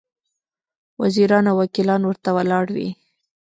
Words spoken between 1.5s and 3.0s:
او وکیلان ورته ولاړ وي.